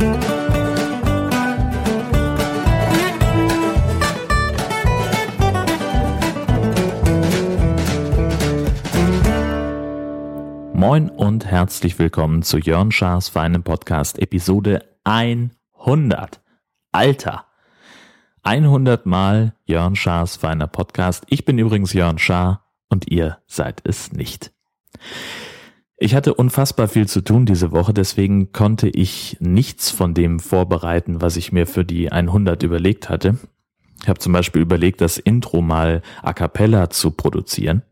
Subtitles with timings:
[0.00, 0.14] Moin
[11.10, 16.40] und herzlich willkommen zu Jörn Schars feinem Podcast Episode 100.
[16.92, 17.44] Alter!
[18.42, 21.26] 100 Mal Jörn Schars feiner Podcast.
[21.28, 24.50] Ich bin übrigens Jörn Schaar und ihr seid es nicht.
[26.02, 31.20] Ich hatte unfassbar viel zu tun diese Woche, deswegen konnte ich nichts von dem vorbereiten,
[31.20, 33.36] was ich mir für die 100 überlegt hatte.
[34.00, 37.82] Ich habe zum Beispiel überlegt, das Intro mal a cappella zu produzieren.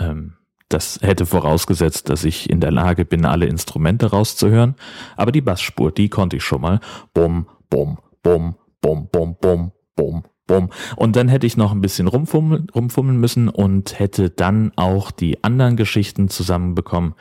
[0.00, 0.34] Ähm,
[0.68, 4.74] das hätte vorausgesetzt, dass ich in der Lage bin, alle Instrumente rauszuhören.
[5.16, 6.80] Aber die Bassspur, die konnte ich schon mal.
[7.14, 10.70] Bum, bum, bum, bum, bum, bum, bum, bum.
[10.96, 15.42] Und dann hätte ich noch ein bisschen rumfummeln, rumfummeln müssen und hätte dann auch die
[15.44, 17.14] anderen Geschichten zusammenbekommen.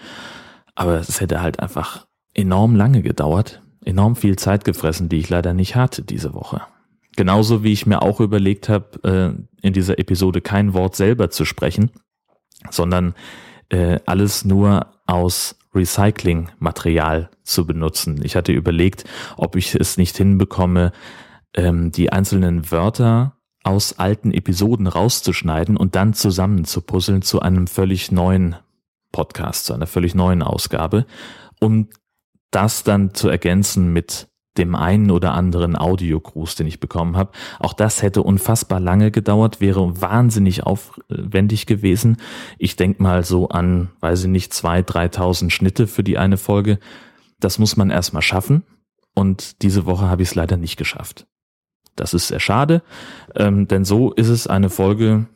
[0.76, 5.54] Aber es hätte halt einfach enorm lange gedauert, enorm viel Zeit gefressen, die ich leider
[5.54, 6.62] nicht hatte diese Woche.
[7.16, 11.46] Genauso wie ich mir auch überlegt habe, äh, in dieser Episode kein Wort selber zu
[11.46, 11.92] sprechen
[12.70, 13.14] sondern
[13.70, 18.22] äh, alles nur aus Recyclingmaterial zu benutzen.
[18.24, 19.04] Ich hatte überlegt,
[19.38, 20.92] ob ich es nicht hinbekomme,
[21.56, 27.66] ähm, die einzelnen Wörter aus alten Episoden rauszuschneiden und dann zusammen zu puzzeln zu einem
[27.66, 28.56] völlig neuen
[29.12, 31.06] Podcast, zu einer völlig neuen Ausgabe,
[31.60, 31.88] um
[32.52, 37.32] das dann zu ergänzen mit dem einen oder anderen Audiogruß, den ich bekommen habe.
[37.60, 42.18] Auch das hätte unfassbar lange gedauert, wäre wahnsinnig aufwendig gewesen.
[42.58, 46.80] Ich denke mal so an, weiß ich nicht, zwei, dreitausend Schnitte für die eine Folge.
[47.40, 48.64] Das muss man erstmal schaffen.
[49.14, 51.28] Und diese Woche habe ich es leider nicht geschafft.
[51.96, 52.82] Das ist sehr schade,
[53.36, 55.28] ähm, denn so ist es eine Folge,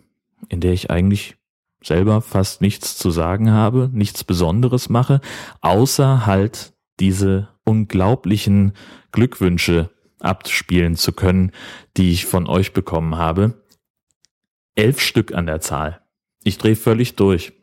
[0.50, 1.38] in der ich eigentlich
[1.82, 5.22] selber fast nichts zu sagen habe, nichts Besonderes mache,
[5.62, 8.74] außer halt diese unglaublichen
[9.12, 11.52] Glückwünsche abspielen zu können,
[11.96, 13.64] die ich von euch bekommen habe.
[14.76, 16.02] Elf Stück an der Zahl.
[16.44, 17.54] Ich drehe völlig durch.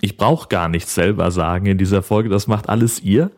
[0.00, 3.30] Ich brauche gar nichts selber sagen in dieser Folge, das macht alles ihr.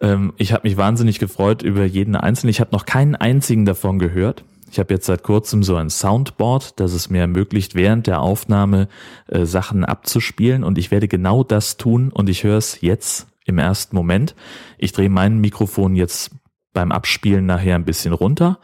[0.00, 2.50] Ähm, ich habe mich wahnsinnig gefreut über jeden einzelnen.
[2.50, 4.44] Ich habe noch keinen einzigen davon gehört.
[4.70, 8.88] Ich habe jetzt seit kurzem so ein Soundboard, das es mir ermöglicht, während der Aufnahme
[9.28, 13.58] äh, Sachen abzuspielen und ich werde genau das tun und ich höre es jetzt im
[13.58, 14.34] ersten Moment.
[14.76, 16.32] Ich drehe mein Mikrofon jetzt
[16.74, 18.58] beim Abspielen nachher ein bisschen runter,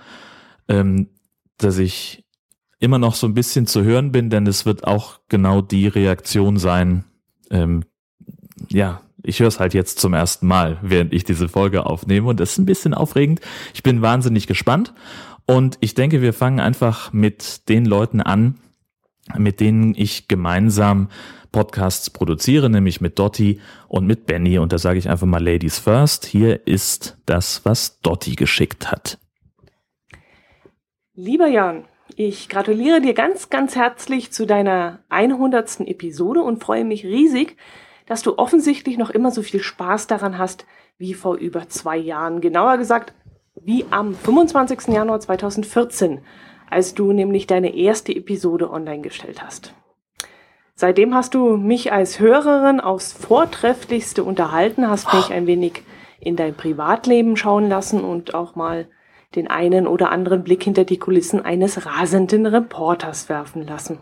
[0.69, 1.09] ähm,
[1.57, 2.25] dass ich
[2.81, 6.59] immer noch so ein bisschen zu hören bin, denn es wird auch genau die Reaktion
[6.59, 7.05] sein.
[7.51, 7.85] Ähm,
[8.69, 12.41] ja, ich höre es halt jetzt zum ersten Mal, während ich diese Folge aufnehme und
[12.41, 13.41] das ist ein bisschen aufregend.
[13.73, 14.95] Ich bin wahnsinnig gespannt
[15.47, 18.59] und ich denke, wir fangen einfach mit den Leuten an,
[19.37, 21.09] mit denen ich gemeinsam
[21.53, 24.59] Podcasts produziere, nämlich mit Dotti und mit Benny.
[24.59, 26.27] Und da sage ich einfach mal Ladies First.
[26.27, 29.19] Hier ist das, was Dotti geschickt hat.
[31.15, 31.85] Lieber Jan,
[32.17, 35.81] ich gratuliere dir ganz, ganz herzlich zu deiner 100.
[35.81, 37.57] Episode und freue mich riesig,
[38.07, 40.67] dass du offensichtlich noch immer so viel Spaß daran hast
[40.99, 42.41] wie vor über zwei Jahren.
[42.41, 43.15] Genauer gesagt,
[43.61, 44.89] wie am 25.
[44.89, 46.21] Januar 2014,
[46.69, 49.75] als du nämlich deine erste Episode online gestellt hast.
[50.75, 55.83] Seitdem hast du mich als Hörerin aufs Vortrefflichste unterhalten, hast mich ein wenig
[56.19, 58.89] in dein Privatleben schauen lassen und auch mal
[59.37, 64.01] den einen oder anderen Blick hinter die Kulissen eines rasenden Reporters werfen lassen.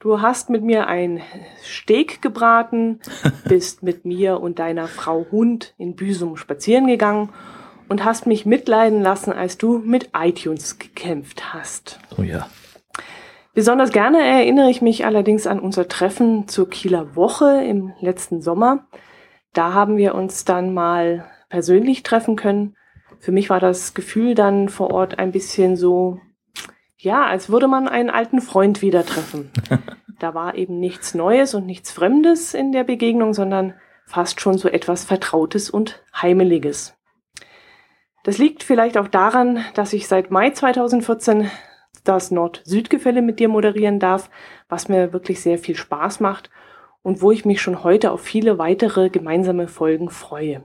[0.00, 1.20] Du hast mit mir ein
[1.60, 3.00] Steak gebraten,
[3.48, 7.30] bist mit mir und deiner Frau Hund in Büsum spazieren gegangen
[7.88, 11.98] und hast mich mitleiden lassen, als du mit iTunes gekämpft hast.
[12.16, 12.48] Oh ja.
[13.54, 18.86] Besonders gerne erinnere ich mich allerdings an unser Treffen zur Kieler Woche im letzten Sommer.
[19.52, 22.76] Da haben wir uns dann mal persönlich treffen können.
[23.18, 26.20] Für mich war das Gefühl dann vor Ort ein bisschen so,
[26.98, 29.50] ja, als würde man einen alten Freund wieder treffen.
[30.18, 34.68] da war eben nichts Neues und nichts Fremdes in der Begegnung, sondern fast schon so
[34.68, 36.96] etwas Vertrautes und Heimeliges.
[38.24, 41.50] Das liegt vielleicht auch daran, dass ich seit Mai 2014
[42.04, 44.30] das Nord-Süd-Gefälle mit dir moderieren darf,
[44.68, 46.50] was mir wirklich sehr viel Spaß macht
[47.02, 50.62] und wo ich mich schon heute auf viele weitere gemeinsame Folgen freue.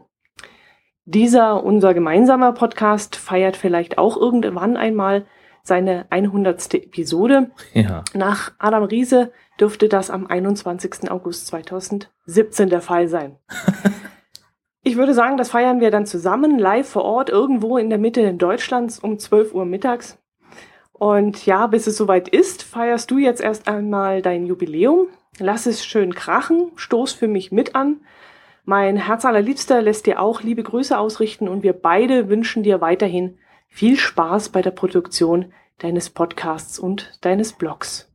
[1.06, 5.25] Dieser, unser gemeinsamer Podcast, feiert vielleicht auch irgendwann einmal
[5.63, 6.74] seine 100.
[6.75, 7.51] Episode.
[7.74, 8.04] Ja.
[8.13, 11.10] Nach Adam Riese dürfte das am 21.
[11.10, 13.38] August 2017 der Fall sein.
[14.83, 18.33] ich würde sagen, das feiern wir dann zusammen, live vor Ort, irgendwo in der Mitte
[18.33, 20.18] Deutschlands um 12 Uhr mittags.
[20.92, 25.07] Und ja, bis es soweit ist, feierst du jetzt erst einmal dein Jubiläum.
[25.39, 28.01] Lass es schön krachen, stoß für mich mit an.
[28.66, 33.38] Mein Herz allerliebster lässt dir auch liebe Grüße ausrichten und wir beide wünschen dir weiterhin
[33.73, 38.07] viel Spaß bei der Produktion deines Podcasts und deines Blogs.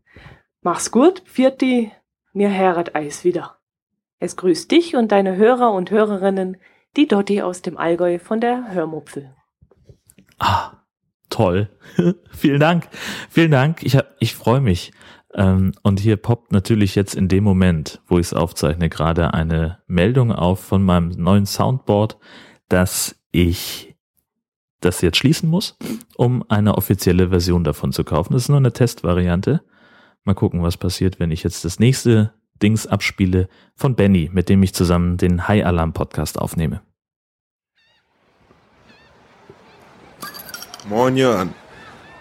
[0.63, 1.91] Mach's gut, Vierti,
[2.33, 3.57] mir heret Eis wieder.
[4.21, 6.59] Es grüßt dich und deine Hörer und Hörerinnen,
[6.97, 9.35] die Dotti aus dem Allgäu von der Hörmupfel.
[10.39, 10.85] Ah,
[11.29, 11.69] toll.
[12.31, 12.89] Vielen Dank.
[13.29, 13.83] Vielen Dank.
[13.83, 14.93] Ich, ich freue mich.
[15.35, 19.81] Ähm, und hier poppt natürlich jetzt in dem Moment, wo ich es aufzeichne, gerade eine
[19.89, 22.17] Meldung auf von meinem neuen Soundboard,
[22.69, 23.88] dass ich
[24.81, 25.77] das jetzt schließen muss,
[26.17, 28.33] um eine offizielle Version davon zu kaufen.
[28.33, 29.63] Das ist nur eine Testvariante.
[30.25, 32.33] Mal gucken, was passiert, wenn ich jetzt das nächste
[32.63, 36.83] Dings abspiele von Benny, mit dem ich zusammen den High Alarm Podcast aufnehme.
[40.89, 41.55] Moin Jörn.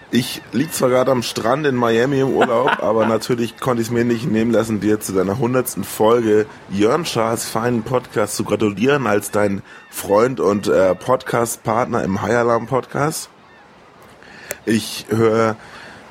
[0.09, 3.93] Ich lieg zwar gerade am Strand in Miami im Urlaub, aber natürlich konnte ich es
[3.93, 9.05] mir nicht nehmen lassen, dir zu deiner hundertsten Folge Jörn Schars feinen Podcast zu gratulieren
[9.05, 13.29] als dein Freund und äh, Podcast-Partner im High Alarm Podcast.
[14.65, 15.57] Ich höre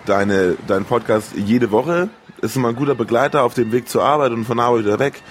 [0.05, 2.11] deine, deinen Podcast jede Woche.
[2.43, 5.23] Ist immer ein guter Begleiter auf dem Weg zur Arbeit und von Arbeit wieder weg.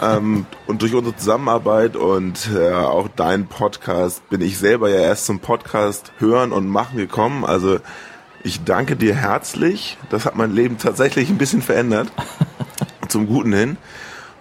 [0.00, 5.26] Ähm, und durch unsere Zusammenarbeit und äh, auch dein Podcast bin ich selber ja erst
[5.26, 7.44] zum Podcast hören und machen gekommen.
[7.44, 7.78] Also
[8.42, 9.96] ich danke dir herzlich.
[10.10, 12.08] Das hat mein Leben tatsächlich ein bisschen verändert.
[13.08, 13.76] zum Guten hin.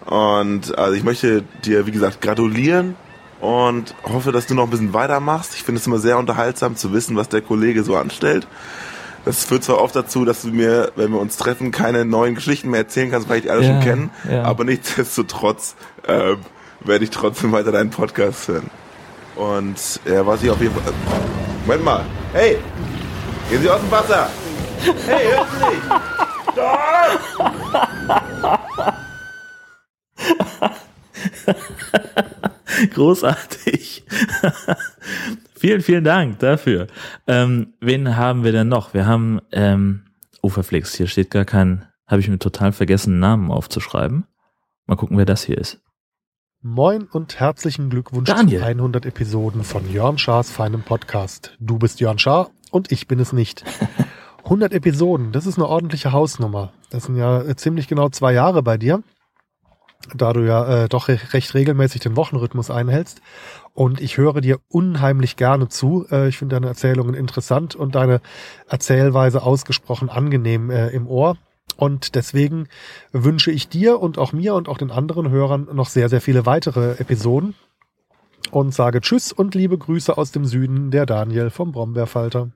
[0.05, 2.95] Und also ich möchte dir, wie gesagt, gratulieren
[3.39, 5.53] und hoffe, dass du noch ein bisschen weitermachst.
[5.55, 8.47] Ich finde es immer sehr unterhaltsam zu wissen, was der Kollege so anstellt.
[9.25, 12.69] Das führt zwar oft dazu, dass du mir, wenn wir uns treffen, keine neuen Geschichten
[12.69, 14.43] mehr erzählen kannst, weil ich die alle ja, schon kenne, ja.
[14.43, 15.75] aber nichtsdestotrotz
[16.07, 16.35] äh,
[16.81, 18.69] werde ich trotzdem weiter deinen Podcast hören.
[19.35, 20.93] Und ja, was ich auf jeden Fall.
[21.65, 22.05] Moment mal.
[22.33, 22.57] Hey!
[23.49, 24.29] Gehen Sie aus dem Wasser!
[25.07, 25.79] Hey, hören Sie mich!
[32.93, 34.03] Großartig.
[35.63, 36.87] Vielen, vielen Dank dafür.
[37.25, 38.93] Ähm, wen haben wir denn noch?
[38.93, 40.01] Wir haben, ähm,
[40.45, 44.25] verflixt, hier steht gar kein, habe ich mir total vergessen, Namen aufzuschreiben.
[44.87, 45.79] Mal gucken, wer das hier ist.
[46.61, 48.59] Moin und herzlichen Glückwunsch Daniel.
[48.59, 51.55] zu 100 Episoden von Jörn Schars feinem Podcast.
[51.61, 53.63] Du bist Jörn Schaar und ich bin es nicht.
[54.43, 56.73] 100 Episoden, das ist eine ordentliche Hausnummer.
[56.89, 59.01] Das sind ja ziemlich genau zwei Jahre bei dir,
[60.13, 63.21] da du ja äh, doch recht regelmäßig den Wochenrhythmus einhältst.
[63.73, 66.05] Und ich höre dir unheimlich gerne zu.
[66.11, 68.21] Äh, ich finde deine Erzählungen interessant und deine
[68.67, 71.37] Erzählweise ausgesprochen angenehm äh, im Ohr.
[71.77, 72.67] Und deswegen
[73.11, 76.45] wünsche ich dir und auch mir und auch den anderen Hörern noch sehr, sehr viele
[76.45, 77.55] weitere Episoden.
[78.51, 82.51] Und sage Tschüss und liebe Grüße aus dem Süden, der Daniel vom Brombeerfalter.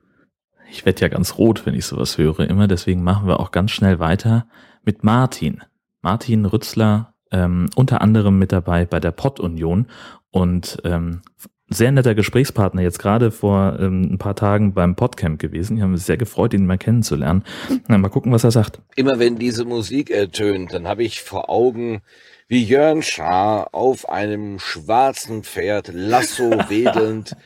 [0.70, 2.68] Ich werde ja ganz rot, wenn ich sowas höre, immer.
[2.68, 4.46] Deswegen machen wir auch ganz schnell weiter
[4.84, 5.62] mit Martin.
[6.02, 9.86] Martin Rützler, ähm, unter anderem mit dabei bei der Pott-Union
[10.30, 11.22] und ähm,
[11.70, 15.76] sehr netter Gesprächspartner jetzt gerade vor ähm, ein paar Tagen beim Podcamp gewesen.
[15.76, 17.44] Ich habe mich sehr gefreut, ihn mal kennenzulernen.
[17.88, 18.80] Na, mal gucken, was er sagt.
[18.96, 22.00] Immer wenn diese Musik ertönt, dann habe ich vor Augen,
[22.48, 27.36] wie Jörn Schaar auf einem schwarzen Pferd Lasso wedelnd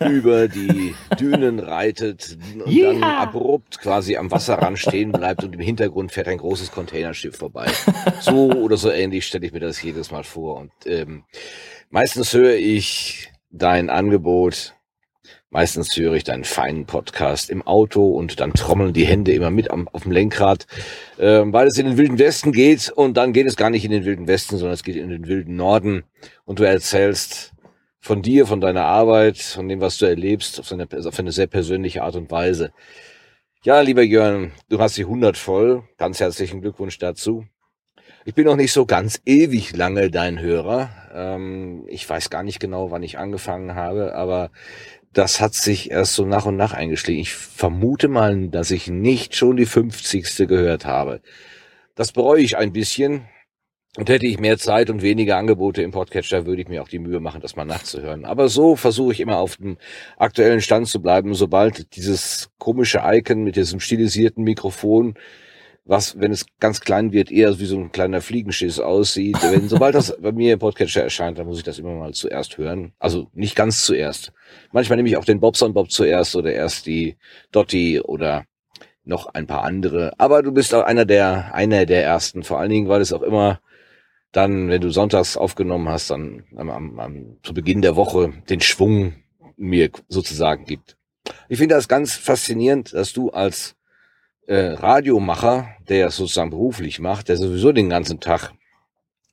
[0.00, 2.92] über die Dünen reitet und yeah.
[2.92, 7.66] dann abrupt quasi am Wasserrand stehen bleibt und im Hintergrund fährt ein großes Containerschiff vorbei.
[8.20, 10.56] So oder so ähnlich stelle ich mir das jedes Mal vor.
[10.56, 11.24] Und ähm,
[11.94, 14.74] Meistens höre ich dein Angebot,
[15.52, 19.70] meistens höre ich deinen feinen Podcast im Auto und dann trommeln die Hände immer mit
[19.70, 20.66] am, auf dem Lenkrad,
[21.18, 23.90] äh, weil es in den wilden Westen geht und dann geht es gar nicht in
[23.90, 26.04] den wilden Westen, sondern es geht in den wilden Norden
[26.44, 27.52] und du erzählst
[28.00, 31.46] von dir, von deiner Arbeit, von dem, was du erlebst, auf eine, auf eine sehr
[31.46, 32.72] persönliche Art und Weise.
[33.62, 35.84] Ja, lieber Jörn, du hast die 100 voll.
[35.98, 37.44] Ganz herzlichen Glückwunsch dazu.
[38.24, 40.90] Ich bin noch nicht so ganz ewig lange dein Hörer.
[41.14, 44.50] Ähm, ich weiß gar nicht genau, wann ich angefangen habe, aber
[45.12, 47.20] das hat sich erst so nach und nach eingeschlichen.
[47.20, 50.48] Ich vermute mal, dass ich nicht schon die 50.
[50.48, 51.20] gehört habe.
[51.94, 53.26] Das bereue ich ein bisschen.
[53.98, 56.98] Und hätte ich mehr Zeit und weniger Angebote im Podcatcher, würde ich mir auch die
[56.98, 58.24] Mühe machen, das mal nachzuhören.
[58.24, 59.76] Aber so versuche ich immer auf dem
[60.16, 61.34] aktuellen Stand zu bleiben.
[61.34, 65.12] Sobald dieses komische Icon mit diesem stilisierten Mikrofon
[65.84, 69.36] was, wenn es ganz klein wird, eher wie so ein kleiner Fliegenschiss aussieht.
[69.42, 72.56] Wenn, sobald das bei mir im Podcatcher erscheint, dann muss ich das immer mal zuerst
[72.56, 72.92] hören.
[72.98, 74.32] Also nicht ganz zuerst.
[74.70, 77.16] Manchmal nehme ich auch den Bobson Bob zuerst oder erst die
[77.50, 78.44] Dotti oder
[79.04, 80.12] noch ein paar andere.
[80.18, 82.44] Aber du bist auch einer der, einer der ersten.
[82.44, 83.60] Vor allen Dingen, weil es auch immer
[84.30, 88.60] dann, wenn du sonntags aufgenommen hast, dann am, am, am, zu Beginn der Woche den
[88.60, 89.14] Schwung
[89.56, 90.96] mir sozusagen gibt.
[91.48, 93.76] Ich finde das ganz faszinierend, dass du als
[94.46, 98.52] äh, Radiomacher, der es sozusagen beruflich macht, der sowieso den ganzen Tag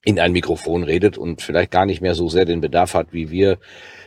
[0.03, 3.29] in ein Mikrofon redet und vielleicht gar nicht mehr so sehr den Bedarf hat, wie
[3.29, 3.57] wir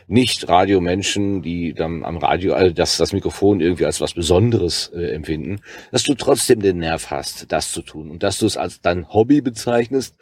[0.07, 5.13] nicht Radiomenschen, die dann am Radio, also das, das Mikrofon irgendwie als was Besonderes äh,
[5.13, 8.81] empfinden, dass du trotzdem den Nerv hast, das zu tun und dass du es als
[8.81, 10.15] dein Hobby bezeichnest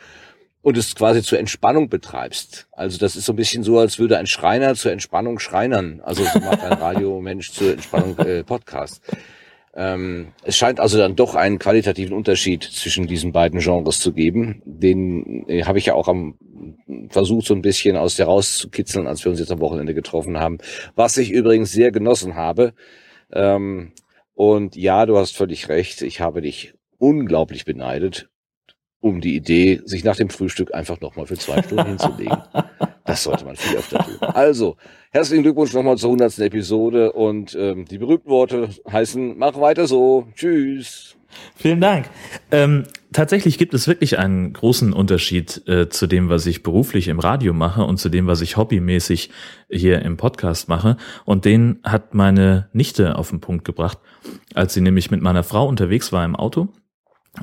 [0.61, 2.67] und es quasi zur Entspannung betreibst.
[2.71, 6.01] Also das ist so ein bisschen so, als würde ein Schreiner zur Entspannung schreinern.
[6.03, 9.01] Also so macht ein Radiomensch zur Entspannung äh, Podcast.
[9.74, 14.62] Ähm, es scheint also dann doch einen qualitativen Unterschied zwischen diesen beiden Genres zu geben.
[14.66, 16.38] Den äh, habe ich ja auch am
[17.10, 20.58] versucht so ein bisschen aus der rauszukitzeln, als wir uns jetzt am Wochenende getroffen haben.
[20.96, 22.74] Was ich übrigens sehr genossen habe.
[23.32, 23.94] Ähm,
[24.34, 26.01] und ja, du hast völlig recht.
[26.01, 28.30] Ich habe dich unglaublich beneidet
[29.01, 32.38] um die Idee, sich nach dem Frühstück einfach nochmal für zwei Stunden hinzulegen.
[33.04, 34.18] Das sollte man viel öfter tun.
[34.22, 34.78] Also,
[35.12, 40.27] herzlichen Glückwunsch nochmal zur hundertsten Episode und ähm, die berühmten Worte heißen, mach weiter so.
[40.36, 41.15] Tschüss.
[41.56, 42.10] Vielen Dank.
[42.51, 47.20] Ähm, tatsächlich gibt es wirklich einen großen Unterschied äh, zu dem, was ich beruflich im
[47.20, 49.30] Radio mache und zu dem, was ich hobbymäßig
[49.70, 50.98] hier im Podcast mache.
[51.24, 54.00] Und den hat meine Nichte auf den Punkt gebracht,
[54.53, 56.68] als sie nämlich mit meiner Frau unterwegs war im Auto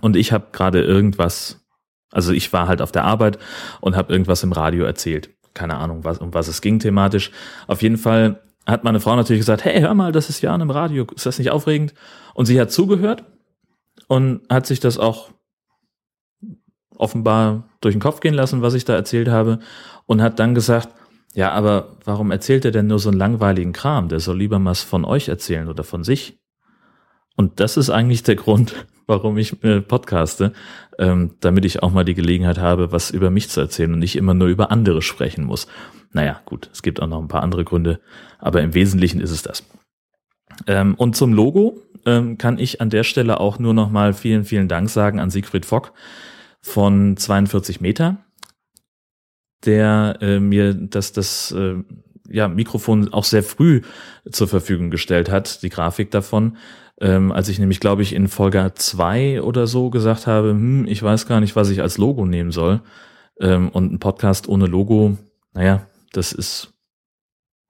[0.01, 1.65] und ich habe gerade irgendwas,
[2.11, 3.39] also ich war halt auf der Arbeit
[3.81, 5.31] und habe irgendwas im Radio erzählt.
[5.59, 7.33] Keine Ahnung, was, um was es ging thematisch.
[7.67, 10.71] Auf jeden Fall hat meine Frau natürlich gesagt, hey, hör mal, das ist Jan im
[10.71, 11.95] Radio, ist das nicht aufregend?
[12.33, 13.25] Und sie hat zugehört
[14.07, 15.31] und hat sich das auch
[16.97, 19.59] offenbar durch den Kopf gehen lassen, was ich da erzählt habe
[20.07, 20.91] und hat dann gesagt,
[21.35, 24.09] ja, aber warum erzählt er denn nur so einen langweiligen Kram?
[24.09, 26.38] Der soll lieber was von euch erzählen oder von sich.
[27.38, 28.75] Und das ist eigentlich der Grund,
[29.07, 30.52] warum ich äh, podcaste,
[30.99, 34.16] ähm, damit ich auch mal die Gelegenheit habe, was über mich zu erzählen und nicht
[34.16, 35.68] immer nur über andere sprechen muss.
[36.12, 38.00] Naja, gut, es gibt auch noch ein paar andere Gründe,
[38.40, 39.62] aber im Wesentlichen ist es das.
[40.66, 44.42] Ähm, und zum Logo ähm, kann ich an der Stelle auch nur noch mal vielen,
[44.42, 45.92] vielen Dank sagen an Siegfried Fock
[46.61, 48.16] von 42 Meter,
[49.64, 51.76] der äh, mir das, das äh,
[52.28, 53.83] ja, Mikrofon auch sehr früh
[54.28, 56.57] zur Verfügung gestellt hat, die Grafik davon
[57.00, 61.02] ähm, als ich nämlich, glaube ich, in Folge zwei oder so gesagt habe, hm, ich
[61.02, 62.81] weiß gar nicht, was ich als Logo nehmen soll.
[63.40, 65.17] Ähm, und ein Podcast ohne Logo,
[65.52, 66.75] naja, das ist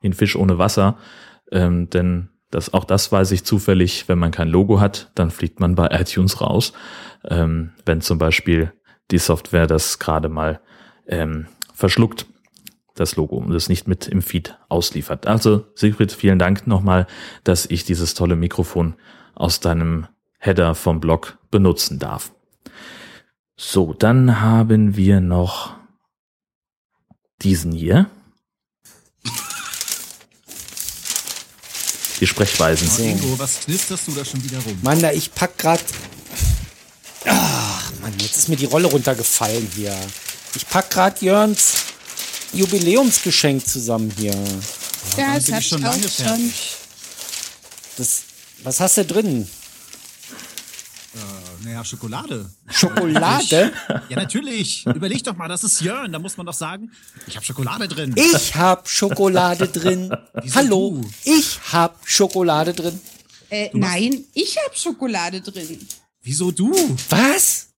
[0.03, 0.97] ein Fisch ohne Wasser.
[1.53, 5.61] Ähm, denn das, auch das weiß ich zufällig, wenn man kein Logo hat, dann fliegt
[5.61, 6.73] man bei iTunes raus.
[7.29, 8.73] Ähm, wenn zum Beispiel
[9.11, 10.61] die Software das gerade mal
[11.07, 12.27] ähm, verschluckt,
[13.01, 15.27] das Logo, und es nicht mit im Feed ausliefert.
[15.27, 17.07] Also Siegfried, vielen Dank nochmal,
[17.45, 18.95] dass ich dieses tolle Mikrofon
[19.35, 20.07] aus deinem
[20.39, 22.33] Header vom Blog benutzen darf.
[23.57, 25.75] So, dann haben wir noch
[27.43, 28.07] diesen hier.
[32.21, 32.89] Die Sprechweisen.
[32.89, 33.03] So.
[33.03, 34.79] Ingo, was knisterst du da schon wieder rum?
[34.83, 35.85] Mann, da ich pack grad.
[37.27, 39.97] Ach, Mann, jetzt ist mir die Rolle runtergefallen hier.
[40.55, 41.88] Ich pack grad Jörns
[42.53, 44.35] Jubiläumsgeschenk zusammen hier.
[45.17, 46.53] Ja, das hab ich schon lange schon.
[47.97, 48.23] Das,
[48.63, 49.49] was hast du drin?
[51.15, 52.51] Äh, naja, Schokolade.
[52.71, 53.73] Schokolade?
[54.09, 54.87] ja, natürlich.
[54.87, 56.13] Überleg doch mal, das ist Jörn.
[56.13, 56.91] Da muss man doch sagen,
[57.27, 58.15] ich habe Schokolade drin.
[58.17, 60.11] Ich hab Schokolade drin.
[60.55, 61.11] Hallo, du?
[61.25, 63.01] ich hab Schokolade drin.
[63.51, 65.87] Äh, nein, ich hab Schokolade drin.
[66.23, 66.73] Wieso du?
[67.09, 67.69] Was?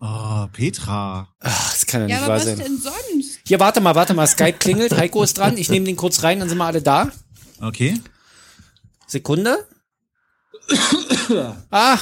[0.00, 1.28] Oh, Petra.
[1.40, 2.58] Ach, das kann ja, ja nicht wahr was sein.
[2.58, 3.27] denn sonst?
[3.48, 4.26] Hier, warte mal, warte mal.
[4.26, 4.94] Skype klingelt.
[4.94, 5.56] Heiko ist dran.
[5.56, 7.10] Ich nehme den kurz rein, dann sind wir alle da.
[7.62, 7.98] Okay.
[9.06, 9.66] Sekunde.
[11.70, 11.98] ah.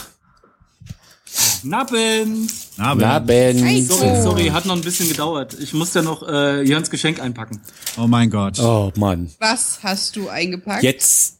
[1.62, 2.50] Nappen.
[2.76, 3.00] Naben.
[3.00, 3.86] Naben.
[3.86, 5.56] Sorry, sorry, hat noch ein bisschen gedauert.
[5.60, 7.60] Ich musste noch äh, Jörns Geschenk einpacken.
[7.96, 8.58] Oh mein Gott.
[8.58, 9.30] Oh Mann.
[9.38, 10.82] Was hast du eingepackt?
[10.82, 11.38] Jetzt.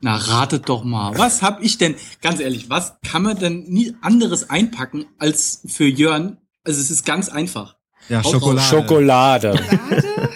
[0.00, 1.18] Na, ratet doch mal.
[1.18, 5.86] Was hab ich denn, ganz ehrlich, was kann man denn nie anderes einpacken als für
[5.86, 6.38] Jörn?
[6.62, 7.79] Also es ist ganz einfach.
[8.10, 8.60] Ja, Schokolade.
[8.60, 9.56] Schokolade.
[9.56, 10.30] Schokolade?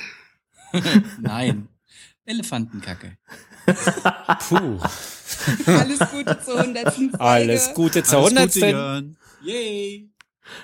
[1.20, 1.68] Nein.
[2.24, 3.18] Elefantenkacke.
[4.48, 4.78] Puh.
[5.66, 6.94] Alles Gute zur 100.
[6.94, 7.20] Folge.
[7.20, 8.54] Alles Gute zur Alles 100.
[8.54, 9.16] Gute, Jörn.
[9.42, 10.08] Yay.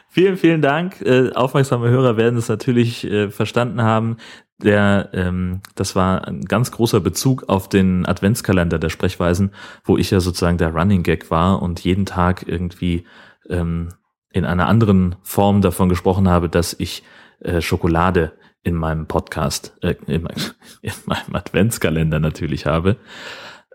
[0.08, 1.00] Vielen, vielen Dank.
[1.00, 4.18] Äh, aufmerksame Hörer werden es natürlich äh, verstanden haben.
[4.62, 9.52] Der, ähm, das war ein ganz großer Bezug auf den Adventskalender der Sprechweisen,
[9.84, 13.04] wo ich ja sozusagen der Running Gag war und jeden Tag irgendwie
[13.48, 13.88] ähm,
[14.32, 17.02] in einer anderen Form davon gesprochen habe, dass ich
[17.40, 18.32] äh, Schokolade
[18.62, 20.36] in meinem Podcast, äh, in, meinem,
[20.82, 22.96] in meinem Adventskalender natürlich habe.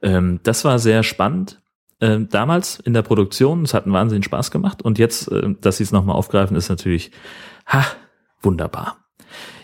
[0.01, 1.61] Ähm, das war sehr spannend.
[2.01, 5.77] Ähm, damals in der Produktion, es hat einen Wahnsinn Spaß gemacht und jetzt, äh, dass
[5.77, 7.11] sie es nochmal aufgreifen, ist natürlich,
[7.67, 7.85] ha,
[8.41, 8.97] wunderbar.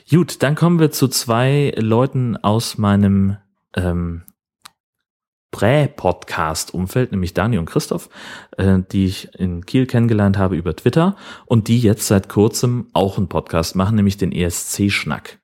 [0.10, 3.38] Gut, dann kommen wir zu zwei Leuten aus meinem
[3.76, 4.24] ähm,
[5.52, 8.10] Prä-Podcast-Umfeld, nämlich Dani und Christoph,
[8.58, 11.16] äh, die ich in Kiel kennengelernt habe über Twitter
[11.46, 15.40] und die jetzt seit kurzem auch einen Podcast machen, nämlich den ESC-Schnack.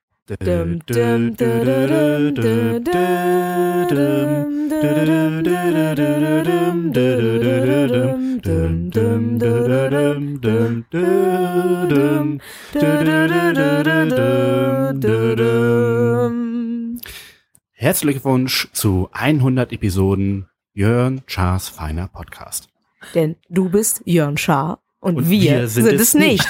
[17.88, 22.68] Herzlichen Glückwunsch zu 100 Episoden Jörn Schaas feiner Podcast.
[23.14, 26.46] Denn du bist Jörn Schaar und, wir, sind, es nicht.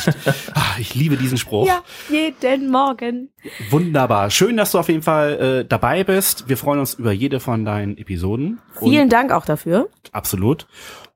[0.54, 1.68] Ah, ich liebe diesen Spruch.
[1.68, 3.30] Ja, jeden Morgen.
[3.70, 4.30] Wunderbar.
[4.30, 6.48] Schön, dass du auf jeden Fall äh, dabei bist.
[6.48, 8.58] Wir freuen uns über jede von deinen Episoden.
[8.76, 9.88] Vielen Und- Dank auch dafür.
[10.10, 10.66] Absolut.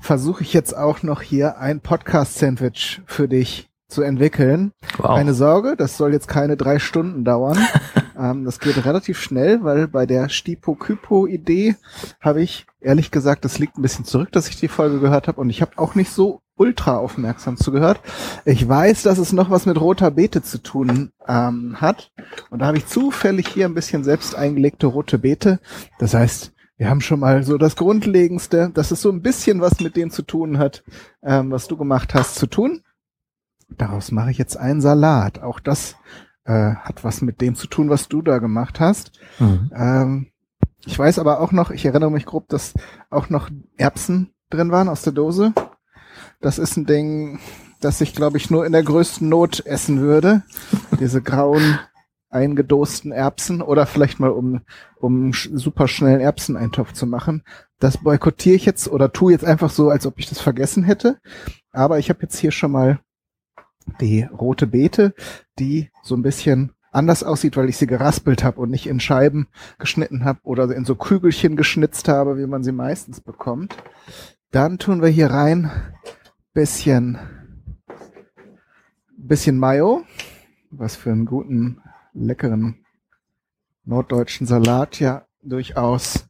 [0.00, 4.72] versuche ich jetzt auch noch hier ein Podcast-Sandwich für dich zu entwickeln.
[4.98, 5.16] Wow.
[5.16, 7.58] Keine Sorge, das soll jetzt keine drei Stunden dauern.
[8.18, 11.76] ähm, das geht relativ schnell, weil bei der Stipo-Kypo-Idee
[12.20, 15.40] habe ich ehrlich gesagt, das liegt ein bisschen zurück, dass ich die Folge gehört habe
[15.40, 18.00] und ich habe auch nicht so ultra aufmerksam zugehört.
[18.44, 22.12] Ich weiß, dass es noch was mit roter Beete zu tun ähm, hat
[22.50, 25.60] und da habe ich zufällig hier ein bisschen selbst eingelegte rote Beete.
[25.98, 29.80] Das heißt, wir haben schon mal so das Grundlegendste, dass es so ein bisschen was
[29.80, 30.84] mit dem zu tun hat,
[31.22, 32.82] ähm, was du gemacht hast, zu tun.
[33.68, 35.42] Daraus mache ich jetzt einen Salat.
[35.42, 35.96] Auch das
[36.44, 39.12] äh, hat was mit dem zu tun, was du da gemacht hast.
[39.38, 39.70] Mhm.
[39.74, 40.26] Ähm,
[40.84, 42.74] ich weiß aber auch noch, ich erinnere mich grob, dass
[43.10, 45.52] auch noch Erbsen drin waren aus der Dose.
[46.40, 47.40] Das ist ein Ding,
[47.80, 50.42] das ich, glaube ich, nur in der größten Not essen würde.
[51.00, 51.78] Diese grauen,
[52.30, 54.60] eingedosten Erbsen oder vielleicht mal um,
[55.00, 57.42] um super schnellen Erbseneintopf zu machen.
[57.80, 61.18] Das boykottiere ich jetzt oder tue jetzt einfach so, als ob ich das vergessen hätte.
[61.72, 63.00] Aber ich habe jetzt hier schon mal
[64.00, 65.14] die rote Beete,
[65.58, 69.48] die so ein bisschen anders aussieht, weil ich sie geraspelt habe und nicht in Scheiben
[69.78, 73.76] geschnitten habe oder in so Kügelchen geschnitzt habe, wie man sie meistens bekommt.
[74.50, 75.70] Dann tun wir hier rein
[76.54, 77.18] bisschen
[79.16, 80.04] bisschen Mayo,
[80.70, 81.82] was für einen guten,
[82.14, 82.84] leckeren
[83.84, 86.26] norddeutschen Salat ja durchaus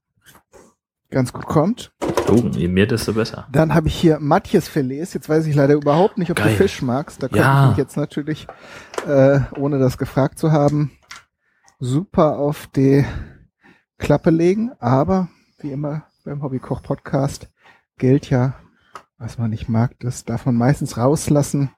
[1.16, 1.92] ganz gut kommt.
[2.28, 3.48] Oh, je mehr, desto besser.
[3.50, 5.14] Dann habe ich hier Matjes-Filets.
[5.14, 6.50] Jetzt weiß ich leider überhaupt nicht, ob Geil.
[6.50, 7.22] du Fisch magst.
[7.22, 7.62] Da könnte Ja.
[7.64, 8.46] ich mich jetzt natürlich,
[9.06, 10.90] äh, ohne das gefragt zu haben,
[11.78, 13.06] super auf die
[13.96, 14.72] Klappe legen.
[14.78, 15.28] Aber
[15.60, 17.48] wie immer beim Hobbykoch-Podcast
[17.96, 18.56] gilt ja,
[19.16, 21.70] was man nicht mag, das darf man meistens rauslassen.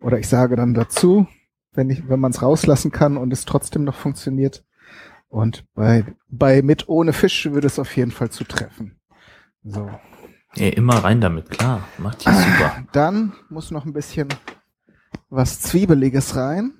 [0.00, 1.26] Oder ich sage dann dazu,
[1.72, 4.62] wenn ich, wenn man es rauslassen kann und es trotzdem noch funktioniert.
[5.32, 9.00] Und bei, bei mit ohne Fisch würde es auf jeden Fall zutreffen.
[9.64, 9.90] So.
[10.56, 11.88] Ja, immer rein damit, klar.
[11.96, 12.84] Macht ja super.
[12.92, 14.28] Dann muss noch ein bisschen
[15.30, 16.74] was Zwiebeliges rein.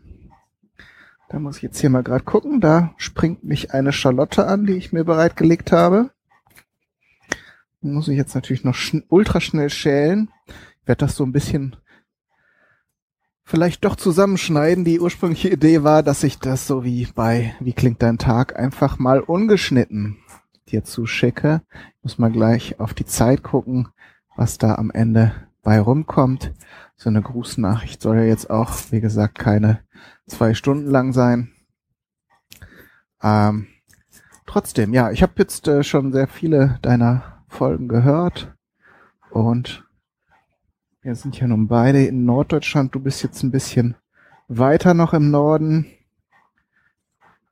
[1.30, 2.60] Da muss ich jetzt hier mal gerade gucken.
[2.60, 6.10] Da springt mich eine Schalotte an, die ich mir bereitgelegt habe.
[7.80, 10.28] Muss ich jetzt natürlich noch schn ultra schnell schälen.
[10.82, 11.74] Ich werde das so ein bisschen
[13.44, 14.85] vielleicht doch zusammenschneiden.
[14.85, 18.98] Die ursprüngliche Idee war, dass ich das so wie bei Wie klingt dein Tag einfach
[18.98, 20.18] mal ungeschnitten
[20.72, 21.62] dir zuschicke.
[21.70, 23.88] Ich muss mal gleich auf die Zeit gucken,
[24.37, 26.52] was da am Ende bei rumkommt.
[26.96, 29.81] So eine Grußnachricht soll ja jetzt auch, wie gesagt, keine
[30.26, 31.52] zwei Stunden lang sein.
[33.22, 33.68] Ähm,
[34.46, 38.55] trotzdem, ja, ich habe jetzt äh, schon sehr viele deiner Folgen gehört
[39.31, 39.85] und
[41.02, 42.94] wir sind ja nun beide in Norddeutschland.
[42.94, 43.96] Du bist jetzt ein bisschen
[44.48, 45.86] weiter noch im Norden.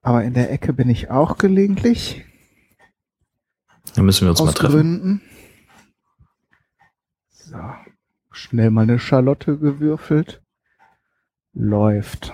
[0.03, 2.25] Aber in der Ecke bin ich auch gelegentlich.
[3.95, 4.73] Dann müssen wir uns mal treffen.
[4.73, 5.23] Gründen.
[7.31, 7.59] So.
[8.31, 10.43] Schnell mal eine Schalotte gewürfelt.
[11.53, 12.33] Läuft.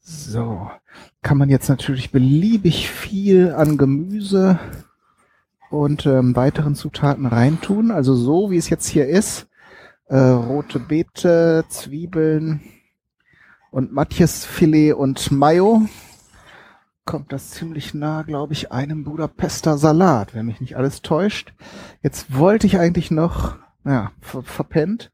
[0.00, 0.70] So.
[1.20, 4.58] Kann man jetzt natürlich beliebig viel an Gemüse
[5.72, 7.90] und ähm, weiteren Zutaten reintun.
[7.90, 9.48] Also so, wie es jetzt hier ist.
[10.06, 12.60] Äh, rote Beete, Zwiebeln
[13.70, 15.82] und Matjesfilet und Mayo
[17.04, 21.52] kommt das ziemlich nah, glaube ich, einem Budapester Salat, wenn mich nicht alles täuscht.
[22.02, 25.10] Jetzt wollte ich eigentlich noch, ja, ver verpennt.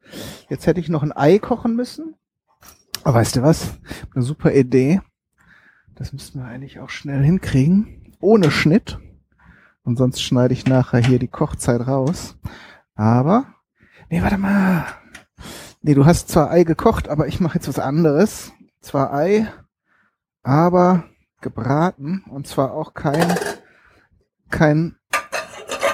[0.50, 2.14] Jetzt hätte ich noch ein Ei kochen müssen.
[3.04, 3.78] Aber weißt du was?
[4.14, 5.00] Eine super Idee.
[5.94, 8.14] Das müssten wir eigentlich auch schnell hinkriegen.
[8.20, 8.98] Ohne Schnitt.
[9.88, 12.36] Und sonst schneide ich nachher hier die Kochzeit raus.
[12.94, 13.46] Aber,
[14.10, 14.84] nee, warte mal.
[15.80, 18.52] Nee, du hast zwar Ei gekocht, aber ich mache jetzt was anderes.
[18.82, 19.50] Zwar Ei,
[20.42, 21.04] aber
[21.40, 23.34] gebraten und zwar auch kein
[24.50, 24.96] kein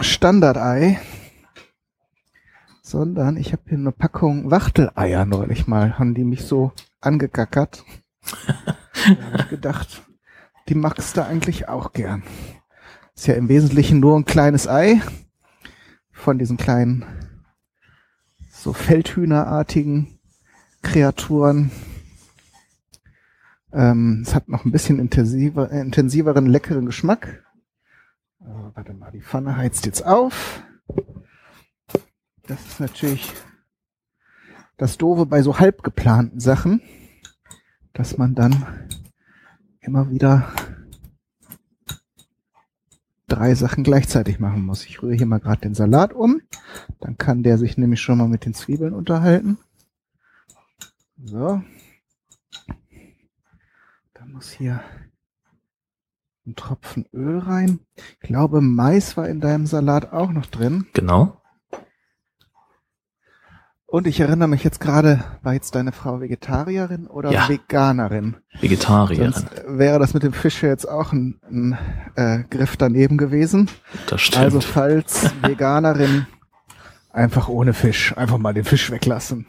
[0.01, 0.99] Standardei,
[2.83, 7.85] sondern ich habe hier eine Packung Wachteleier neulich mal, haben die mich so angegackert.
[8.65, 10.03] da habe ich gedacht,
[10.69, 12.25] die magst du eigentlich auch gern.
[13.15, 15.01] Ist ja im Wesentlichen nur ein kleines Ei
[16.11, 17.05] von diesen kleinen
[18.51, 20.19] so Feldhühnerartigen
[20.83, 21.71] Kreaturen.
[23.73, 27.45] Ähm, es hat noch ein bisschen intensiver, intensiveren, leckeren Geschmack.
[28.41, 30.63] Äh, warte mal, die Pfanne heizt jetzt auf.
[32.47, 33.33] Das ist natürlich
[34.77, 36.83] das Doofe bei so halb geplanten Sachen,
[37.93, 38.89] dass man dann
[39.81, 40.53] immer wieder
[43.35, 44.85] drei Sachen gleichzeitig machen muss.
[44.85, 46.41] Ich rühre hier mal gerade den Salat um.
[47.01, 49.59] Dann kann der sich nämlich schon mal mit den Zwiebeln unterhalten.
[51.25, 51.63] So.
[54.15, 54.81] Da muss hier
[56.47, 57.81] ein Tropfen Öl rein.
[57.97, 60.87] Ich glaube, Mais war in deinem Salat auch noch drin.
[60.93, 61.41] Genau.
[63.95, 67.49] Und ich erinnere mich jetzt gerade, war jetzt deine Frau Vegetarierin oder Ja.
[67.49, 68.39] Veganerin?
[68.59, 69.31] Vegetarierin.
[69.31, 71.79] Sonst wäre das mit dem Fisch ja jetzt auch ein, ein
[72.17, 73.71] äh, Griff daneben gewesen.
[74.09, 74.43] Das stimmt.
[74.47, 76.27] Also falls Veganerin,
[77.13, 79.47] einfach ohne Fisch, einfach mal den Fisch weglassen.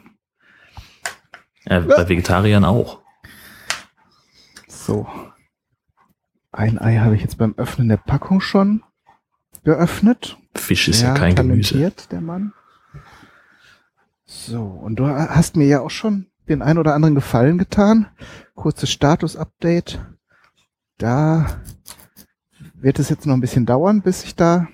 [1.64, 3.00] Äh, bei Vegetariern auch.
[4.68, 5.08] So.
[6.52, 8.84] Ein Ei habe ich jetzt beim Öffnen der Packung schon
[9.64, 10.38] geöffnet.
[10.54, 11.92] Fisch ist ja kein Gemüse.
[12.12, 12.52] der Mann.
[14.26, 18.08] So, und du hast mir ja auch schon den ein oder anderen Gefallen getan.
[18.54, 20.04] Kurzes Status-Update.
[20.98, 21.62] Da
[22.74, 24.66] wird es jetzt noch ein bisschen dauern, bis ich da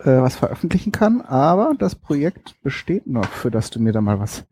[0.00, 4.18] äh, was veröffentlichen kann, aber das Projekt besteht noch, für das du mir da mal
[4.18, 4.44] was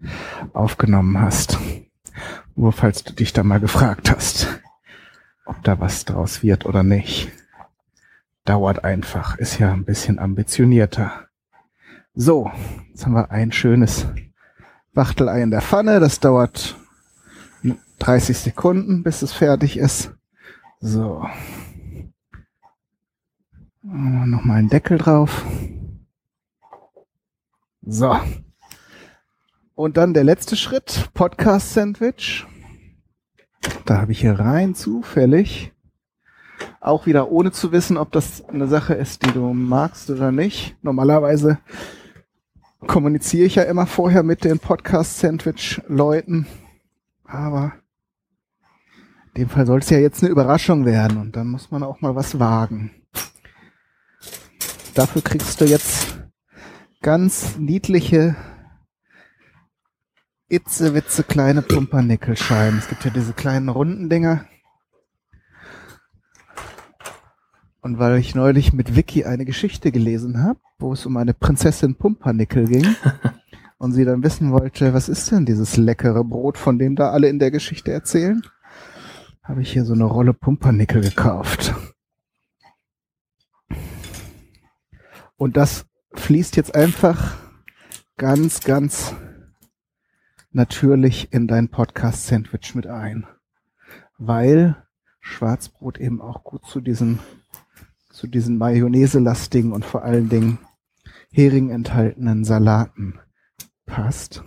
[0.52, 1.58] aufgenommen hast.
[2.54, 4.60] Nur falls du dich da mal gefragt hast,
[5.44, 7.32] ob da was draus wird oder nicht.
[8.44, 11.28] Dauert einfach, ist ja ein bisschen ambitionierter.
[12.14, 12.50] So,
[12.90, 14.06] jetzt haben wir ein schönes
[14.92, 15.98] Wachtelei in der Pfanne.
[15.98, 16.76] Das dauert
[18.00, 20.12] 30 Sekunden, bis es fertig ist.
[20.80, 21.26] So.
[23.80, 25.42] Nochmal einen Deckel drauf.
[27.80, 28.20] So.
[29.74, 32.46] Und dann der letzte Schritt, Podcast-Sandwich.
[33.86, 35.72] Da habe ich hier rein zufällig,
[36.80, 40.76] auch wieder ohne zu wissen, ob das eine Sache ist, die du magst oder nicht.
[40.82, 41.58] Normalerweise
[42.86, 46.46] kommuniziere ich ja immer vorher mit den Podcast-Sandwich-Leuten.
[47.24, 47.72] Aber
[49.34, 52.00] in dem Fall soll es ja jetzt eine Überraschung werden und dann muss man auch
[52.00, 52.90] mal was wagen.
[54.94, 56.18] Dafür kriegst du jetzt
[57.00, 58.36] ganz niedliche
[60.48, 62.78] Itzewitze kleine Pumpernickelscheiben.
[62.78, 64.44] Es gibt ja diese kleinen runden Dinger.
[67.80, 71.94] Und weil ich neulich mit Vicky eine Geschichte gelesen habe, wo es um eine Prinzessin
[71.94, 72.94] Pumpernickel ging
[73.78, 77.28] und sie dann wissen wollte, was ist denn dieses leckere Brot, von dem da alle
[77.28, 78.42] in der Geschichte erzählen,
[79.42, 81.74] habe ich hier so eine Rolle Pumpernickel gekauft.
[85.36, 87.36] Und das fließt jetzt einfach
[88.16, 89.14] ganz, ganz
[90.52, 93.26] natürlich in dein Podcast-Sandwich mit ein.
[94.18, 94.76] Weil
[95.20, 97.18] Schwarzbrot eben auch gut zu diesen,
[98.10, 100.58] zu diesen Mayonnaise-lastigen und vor allen Dingen
[101.34, 103.18] Hering enthaltenen Salaten
[103.86, 104.44] passt.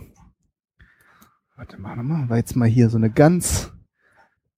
[1.56, 3.74] Warte mal, machen wir jetzt mal hier so eine ganz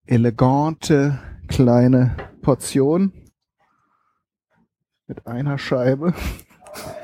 [0.05, 3.13] elegante kleine Portion
[5.07, 6.13] mit einer Scheibe.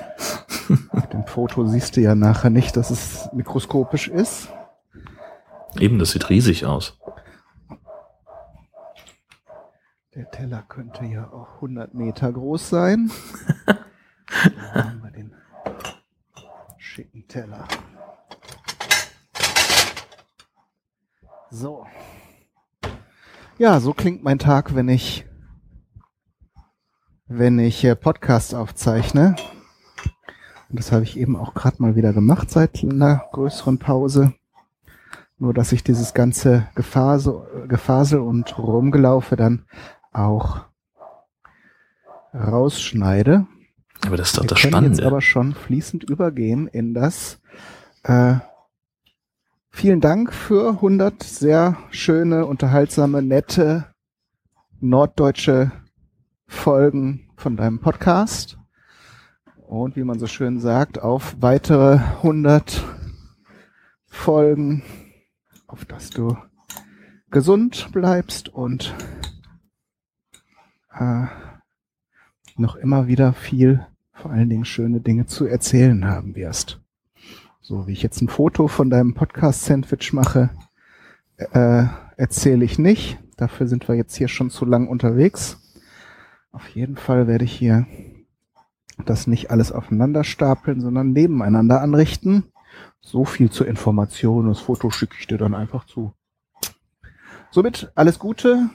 [0.89, 4.49] Auf dem Foto siehst du ja nachher nicht, dass es mikroskopisch ist.
[5.79, 6.99] Eben, das sieht riesig aus.
[10.15, 13.09] Der Teller könnte ja auch 100 Meter groß sein.
[14.73, 15.33] Haben wir den
[16.77, 17.67] schicken Teller.
[21.49, 21.85] So.
[23.57, 25.25] Ja, so klingt mein Tag, wenn ich
[27.27, 29.35] wenn ich äh, Podcasts aufzeichne.
[30.69, 34.33] Und das habe ich eben auch gerade mal wieder gemacht seit einer größeren Pause.
[35.37, 39.65] Nur dass ich dieses ganze Gefasel, Gefasel und Rumgelaufe dann
[40.11, 40.61] auch
[42.33, 43.47] rausschneide.
[44.05, 44.97] Aber das ist doch Wir das können Spannende.
[44.97, 47.39] jetzt aber schon fließend übergehen in das
[48.03, 48.35] äh,
[49.75, 53.91] Vielen Dank für 100 sehr schöne, unterhaltsame, nette
[54.79, 55.71] norddeutsche
[56.47, 58.59] Folgen von deinem Podcast.
[59.57, 62.83] Und wie man so schön sagt, auf weitere 100
[64.05, 64.83] Folgen,
[65.65, 66.37] auf dass du
[67.31, 68.93] gesund bleibst und
[70.93, 71.25] äh,
[72.57, 76.79] noch immer wieder viel, vor allen Dingen schöne Dinge zu erzählen haben wirst.
[77.61, 80.49] So wie ich jetzt ein Foto von deinem Podcast-Sandwich mache,
[81.37, 81.85] äh,
[82.17, 83.19] erzähle ich nicht.
[83.37, 85.59] Dafür sind wir jetzt hier schon zu lang unterwegs.
[86.51, 87.87] Auf jeden Fall werde ich hier
[89.05, 92.45] das nicht alles aufeinander stapeln, sondern nebeneinander anrichten.
[93.01, 94.47] So viel zur Information.
[94.47, 96.13] Das Foto schicke ich dir dann einfach zu.
[97.49, 98.69] Somit alles Gute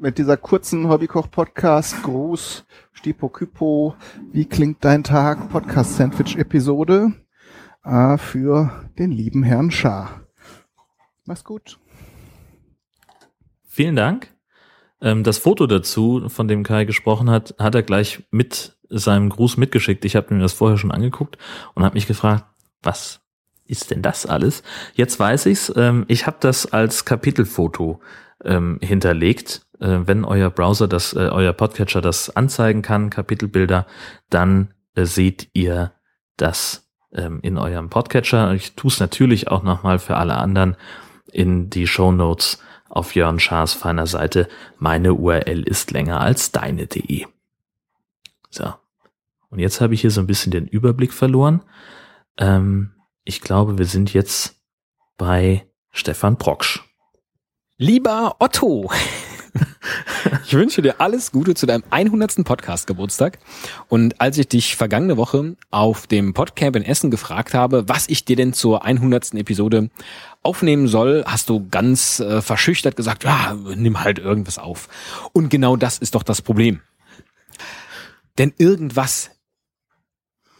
[0.00, 2.02] mit dieser kurzen Hobbykoch-Podcast.
[2.02, 3.94] Gruß, Stipo Kypo.
[4.32, 5.48] Wie klingt dein Tag?
[5.50, 7.12] Podcast-Sandwich-Episode
[7.84, 10.22] äh, für den lieben Herrn Schaar.
[11.24, 11.78] Mach's gut.
[13.66, 14.34] Vielen Dank.
[15.00, 19.56] Ähm, das Foto dazu, von dem Kai gesprochen hat, hat er gleich mit seinem Gruß
[19.56, 20.04] mitgeschickt.
[20.04, 21.38] Ich habe mir das vorher schon angeguckt
[21.74, 22.44] und habe mich gefragt,
[22.82, 23.20] was
[23.66, 24.62] ist denn das alles?
[24.94, 25.72] Jetzt weiß ich's.
[25.76, 28.00] Ähm, ich habe das als Kapitelfoto
[28.44, 29.65] ähm, hinterlegt.
[29.80, 33.86] Äh, wenn euer Browser das, äh, euer Podcatcher das anzeigen kann, Kapitelbilder,
[34.30, 35.92] dann äh, seht ihr
[36.36, 38.52] das ähm, in eurem Podcatcher.
[38.52, 40.76] Ich tue es natürlich auch nochmal für alle anderen
[41.32, 44.48] in die Show Notes auf Jörn Schaas feiner Seite.
[44.78, 47.26] Meine URL ist länger als deine.de.
[48.50, 48.72] So.
[49.50, 51.62] Und jetzt habe ich hier so ein bisschen den Überblick verloren.
[52.38, 52.92] Ähm,
[53.24, 54.60] ich glaube, wir sind jetzt
[55.16, 56.82] bei Stefan Proksch.
[57.78, 58.90] Lieber Otto,
[60.44, 62.44] ich wünsche dir alles Gute zu deinem 100.
[62.44, 63.38] Podcast-Geburtstag.
[63.88, 68.24] Und als ich dich vergangene Woche auf dem Podcamp in Essen gefragt habe, was ich
[68.24, 69.34] dir denn zur 100.
[69.34, 69.90] Episode
[70.42, 74.88] aufnehmen soll, hast du ganz äh, verschüchtert gesagt, ja, nimm halt irgendwas auf.
[75.32, 76.80] Und genau das ist doch das Problem.
[78.38, 79.30] Denn irgendwas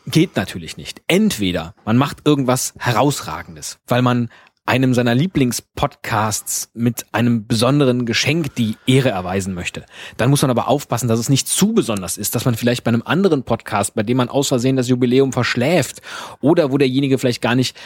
[0.07, 1.03] geht natürlich nicht.
[1.07, 4.31] Entweder man macht irgendwas Herausragendes, weil man
[4.67, 9.87] einem seiner Lieblingspodcasts mit einem besonderen Geschenk die Ehre erweisen möchte.
[10.17, 12.89] Dann muss man aber aufpassen, dass es nicht zu besonders ist, dass man vielleicht bei
[12.89, 16.03] einem anderen Podcast, bei dem man aus Versehen das Jubiläum verschläft
[16.41, 17.77] oder wo derjenige vielleicht gar nicht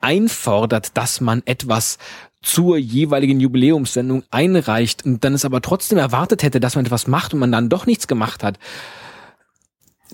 [0.00, 1.98] einfordert, dass man etwas
[2.42, 7.34] zur jeweiligen Jubiläumssendung einreicht und dann es aber trotzdem erwartet hätte, dass man etwas macht
[7.34, 8.58] und man dann doch nichts gemacht hat,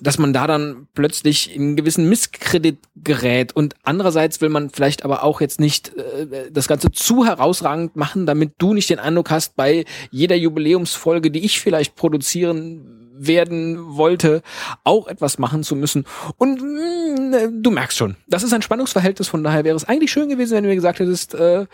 [0.03, 5.05] dass man da dann plötzlich in einen gewissen Misskredit gerät und andererseits will man vielleicht
[5.05, 9.31] aber auch jetzt nicht äh, das Ganze zu herausragend machen, damit du nicht den Eindruck
[9.31, 14.43] hast, bei jeder Jubiläumsfolge, die ich vielleicht produzieren werden wollte,
[14.83, 16.05] auch etwas machen zu müssen.
[16.37, 20.29] Und mh, du merkst schon, das ist ein Spannungsverhältnis, von daher wäre es eigentlich schön
[20.29, 21.67] gewesen, wenn du mir gesagt hättest, äh,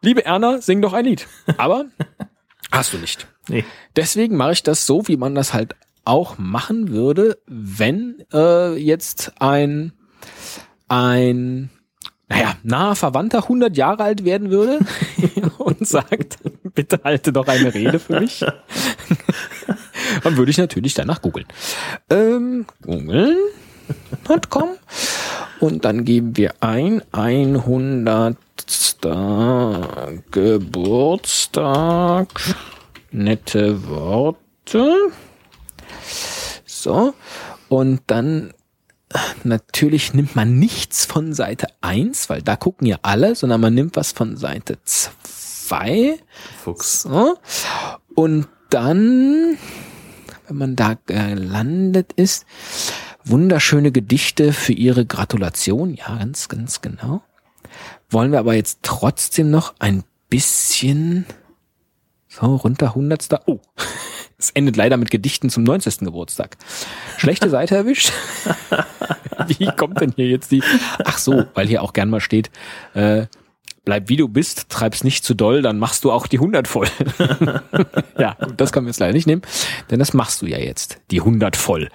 [0.00, 1.26] liebe Erna, sing doch ein Lied.
[1.58, 1.86] Aber
[2.72, 3.26] hast du nicht.
[3.48, 3.64] Nee.
[3.96, 9.32] Deswegen mache ich das so, wie man das halt auch machen würde, wenn äh, jetzt
[9.38, 9.92] ein
[10.88, 11.70] ein
[12.28, 14.78] naja, naher Verwandter 100 Jahre alt werden würde
[15.58, 16.38] und sagt,
[16.74, 18.40] bitte halte doch eine Rede für mich.
[20.22, 21.46] Dann würde ich natürlich danach googeln.
[22.08, 24.68] Ähm, googeln.com
[25.60, 28.36] und dann geben wir ein 100.
[30.30, 32.28] Geburtstag,
[33.10, 35.10] nette Worte.
[36.64, 37.14] So,
[37.68, 38.52] und dann
[39.44, 43.96] natürlich nimmt man nichts von Seite 1, weil da gucken ja alle, sondern man nimmt
[43.96, 46.18] was von Seite 2.
[46.62, 47.02] Fuchs.
[47.02, 47.36] So.
[48.14, 49.58] Und dann,
[50.46, 52.46] wenn man da gelandet ist,
[53.24, 55.94] wunderschöne Gedichte für ihre Gratulation.
[55.94, 57.22] Ja, ganz, ganz genau.
[58.08, 61.26] Wollen wir aber jetzt trotzdem noch ein bisschen
[62.28, 63.42] so runter hundertster.
[63.46, 63.60] Oh,
[64.40, 65.98] es endet leider mit Gedichten zum 90.
[65.98, 66.56] Geburtstag.
[67.18, 68.12] Schlechte Seite erwischt.
[69.46, 70.62] Wie kommt denn hier jetzt die?
[71.04, 72.50] Ach so, weil hier auch gern mal steht,
[72.94, 73.26] äh,
[73.84, 76.86] bleib wie du bist, treib's nicht zu doll, dann machst du auch die 100 voll.
[78.18, 79.42] ja, gut, das können wir jetzt leider nicht nehmen,
[79.90, 81.88] denn das machst du ja jetzt, die 100 voll.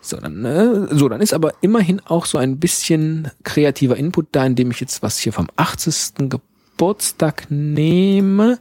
[0.00, 4.46] So dann, äh, so, dann ist aber immerhin auch so ein bisschen kreativer Input da,
[4.46, 6.30] indem ich jetzt was hier vom 80.
[6.30, 8.58] Geburtstag nehme.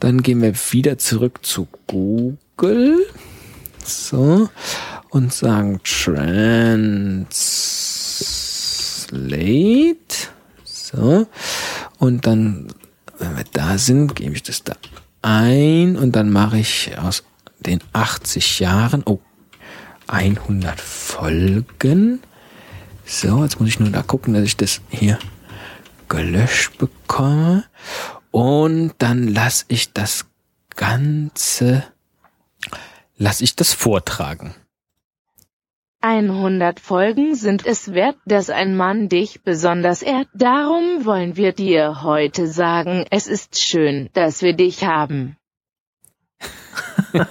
[0.00, 3.06] Dann gehen wir wieder zurück zu Google.
[3.84, 4.48] So.
[5.10, 7.28] Und sagen Translate.
[10.64, 11.26] So.
[11.98, 12.68] Und dann,
[13.18, 14.74] wenn wir da sind, gebe ich das da
[15.22, 17.24] ein und dann mache ich aus
[17.60, 19.20] den 80 Jahren, oh,
[20.06, 22.20] 100 Folgen.
[23.04, 25.18] So, jetzt muss ich nur da gucken, dass ich das hier
[26.08, 27.64] gelöscht bekomme.
[28.30, 30.26] Und dann lasse ich das
[30.76, 31.84] Ganze,
[33.16, 34.54] lasse ich das vortragen.
[36.02, 40.28] 100 Folgen sind es wert, dass ein Mann dich besonders ehrt.
[40.32, 45.36] Darum wollen wir dir heute sagen, es ist schön, dass wir dich haben.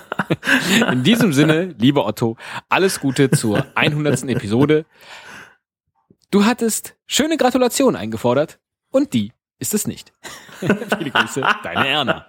[0.91, 4.25] In diesem Sinne, lieber Otto, alles Gute zur 100.
[4.25, 4.85] Episode.
[6.29, 8.59] Du hattest schöne Gratulation eingefordert
[8.91, 10.13] und die ist es nicht.
[10.97, 12.25] Viele Grüße, deine Erna.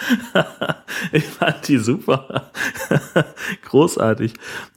[1.12, 2.50] ich fand die super.
[3.64, 4.34] Großartig.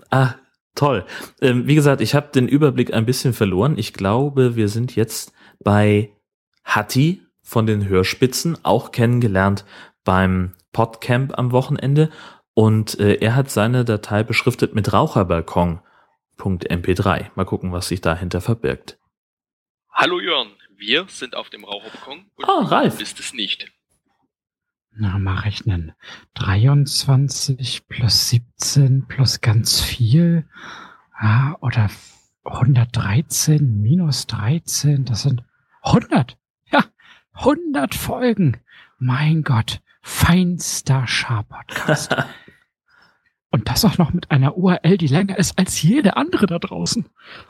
[0.10, 0.36] Ah,
[0.76, 1.06] toll.
[1.42, 3.78] Ähm, wie gesagt, ich habe den Überblick ein bisschen verloren.
[3.78, 5.34] Ich glaube, wir sind jetzt
[5.64, 6.12] bei
[6.66, 9.66] Hatti von den Hörspitzen, auch kennengelernt
[10.04, 12.10] beim Podcamp am Wochenende.
[12.54, 17.32] Und äh, er hat seine Datei beschriftet mit Raucherbalkon.mp3.
[17.36, 19.00] Mal gucken, was sich dahinter verbirgt.
[19.92, 20.50] Hallo Jörn,
[20.86, 22.94] wir sind auf dem Raucherbalkon und Ah, Ralf.
[22.94, 23.72] du bist es nicht.
[24.92, 25.94] Na, mal rechnen.
[26.36, 30.46] 23 plus 17 plus ganz viel.
[31.14, 31.90] Ah, oder
[32.44, 35.44] 113 minus 13, das sind
[35.84, 36.38] 100.
[36.72, 36.84] Ja,
[37.34, 38.58] 100 Folgen.
[39.00, 42.16] Mein Gott, feinster Schar-Podcast.
[43.50, 47.08] Und das auch noch mit einer URL, die länger ist als jede andere da draußen.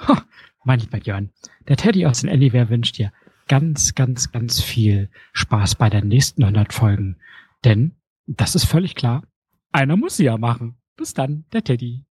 [0.08, 0.24] Ha,
[0.66, 1.32] mein lieber Jörn,
[1.68, 3.12] der Teddy aus den Anywhere wünscht dir
[3.48, 7.18] ganz, ganz, ganz viel Spaß bei den nächsten 100 Folgen.
[7.64, 9.24] Denn, das ist völlig klar,
[9.72, 10.76] einer muss sie ja machen.
[10.96, 12.06] Bis dann, der Teddy.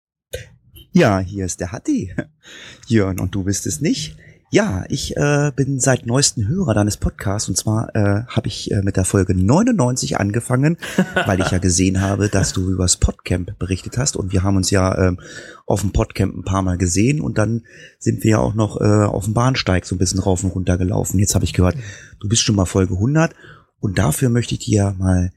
[0.92, 2.16] Ja, hier ist der Hatti.
[2.88, 4.16] Jörn, und du bist es nicht?
[4.52, 8.82] Ja, ich äh, bin seit neuesten Hörer deines Podcasts und zwar äh, habe ich äh,
[8.82, 10.78] mit der Folge 99 angefangen,
[11.28, 14.72] weil ich ja gesehen habe, dass du übers Podcamp berichtet hast und wir haben uns
[14.72, 15.20] ja ähm,
[15.68, 17.62] auf dem Podcamp ein paar Mal gesehen und dann
[18.00, 20.80] sind wir ja auch noch äh, auf dem Bahnsteig so ein bisschen rauf und runter
[20.80, 21.20] gelaufen.
[21.20, 21.76] Jetzt habe ich gehört,
[22.20, 23.36] du bist schon mal Folge 100
[23.80, 25.30] und dafür möchte ich dir mal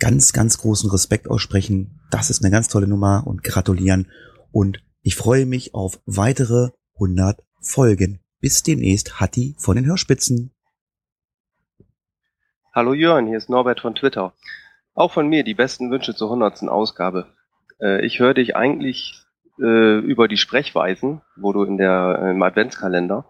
[0.00, 2.00] ganz, ganz großen Respekt aussprechen.
[2.10, 4.08] Das ist eine ganz tolle Nummer und gratulieren
[4.50, 8.25] und ich freue mich auf weitere 100 Folgen.
[8.46, 10.52] Bis demnächst, Hatti von den Hörspitzen.
[12.72, 14.34] Hallo Jörn, hier ist Norbert von Twitter.
[14.94, 16.68] Auch von mir die besten Wünsche zur 100.
[16.68, 17.26] Ausgabe.
[17.80, 19.20] Äh, ich höre dich eigentlich
[19.58, 23.28] äh, über die Sprechweisen, wo du in der, im Adventskalender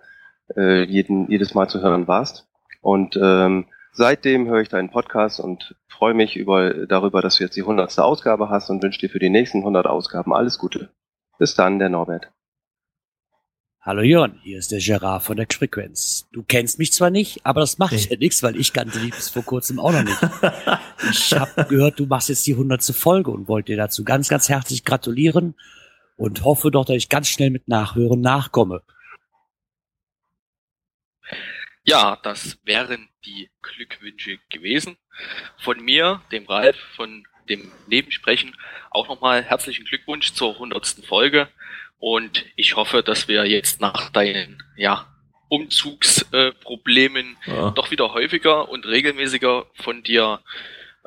[0.54, 2.46] äh, jeden, jedes Mal zu hören warst.
[2.82, 7.56] Und ähm, seitdem höre ich deinen Podcast und freue mich über, darüber, dass du jetzt
[7.56, 7.98] die 100.
[8.00, 10.90] Ausgabe hast und wünsche dir für die nächsten 100 Ausgaben alles Gute.
[11.38, 12.35] Bis dann, der Norbert.
[13.86, 16.26] Hallo Jörn, hier ist der Gerard von der Frequenz.
[16.32, 19.30] Du kennst mich zwar nicht, aber das macht ja nichts, weil ich kannte dich bis
[19.30, 20.18] vor kurzem auch noch nicht.
[21.12, 24.48] Ich habe gehört, du machst jetzt die hundertste Folge und wollte dir dazu ganz, ganz
[24.48, 25.54] herzlich gratulieren
[26.16, 28.82] und hoffe doch, dass ich ganz schnell mit Nachhören nachkomme.
[31.84, 34.96] Ja, das wären die Glückwünsche gewesen.
[35.58, 38.56] Von mir, dem Ralf, von dem Nebensprechen,
[38.90, 41.04] auch nochmal herzlichen Glückwunsch zur 100.
[41.06, 41.48] Folge.
[41.98, 45.06] Und ich hoffe, dass wir jetzt nach deinen ja,
[45.48, 47.70] Umzugsproblemen äh, Ja.
[47.70, 50.40] doch wieder häufiger und regelmäßiger von dir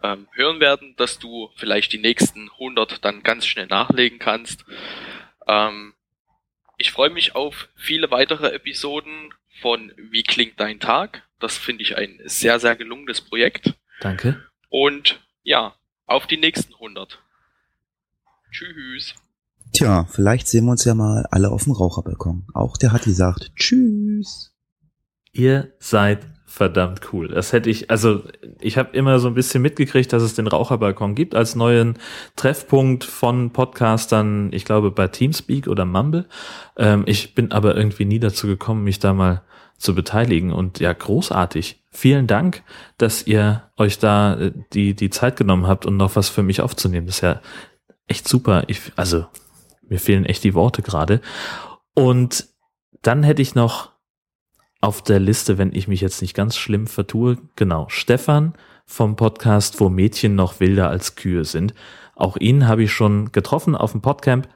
[0.01, 4.65] ähm, hören werden, dass du vielleicht die nächsten 100 dann ganz schnell nachlegen kannst.
[5.47, 5.93] Ähm,
[6.77, 11.23] ich freue mich auf viele weitere Episoden von Wie klingt dein Tag?
[11.39, 13.73] Das finde ich ein sehr, sehr gelungenes Projekt.
[13.99, 14.45] Danke.
[14.69, 15.75] Und ja,
[16.05, 17.19] auf die nächsten 100.
[18.51, 19.13] Tschüss.
[19.73, 22.47] Tja, vielleicht sehen wir uns ja mal alle auf dem Raucherbalkon.
[22.53, 24.51] Auch der Hatti sagt Tschüss.
[25.31, 27.27] Ihr seid verdammt cool.
[27.27, 28.23] Das hätte ich, also
[28.59, 31.99] ich habe immer so ein bisschen mitgekriegt, dass es den Raucherbalkon gibt als neuen
[32.35, 36.25] Treffpunkt von Podcastern, ich glaube bei Teamspeak oder Mumble.
[36.75, 39.43] Ähm, ich bin aber irgendwie nie dazu gekommen, mich da mal
[39.77, 41.83] zu beteiligen und ja, großartig.
[41.91, 42.63] Vielen Dank,
[42.97, 46.61] dass ihr euch da äh, die, die Zeit genommen habt und noch was für mich
[46.61, 47.05] aufzunehmen.
[47.05, 47.41] Das ist ja
[48.07, 48.63] echt super.
[48.67, 49.27] Ich, also,
[49.89, 51.21] mir fehlen echt die Worte gerade.
[51.93, 52.47] Und
[53.01, 53.91] dann hätte ich noch
[54.81, 57.37] auf der Liste, wenn ich mich jetzt nicht ganz schlimm vertue.
[57.55, 58.53] Genau, Stefan
[58.85, 61.73] vom Podcast, wo Mädchen noch wilder als Kühe sind.
[62.15, 64.49] Auch ihn habe ich schon getroffen auf dem Podcamp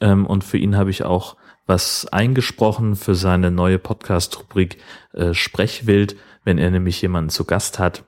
[0.00, 4.78] ähm, und für ihn habe ich auch was eingesprochen für seine neue Podcast-Rubrik
[5.12, 6.16] äh, Sprechwild.
[6.44, 8.04] Wenn er nämlich jemanden zu Gast hat,